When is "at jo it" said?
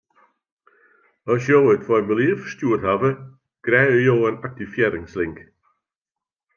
1.33-1.85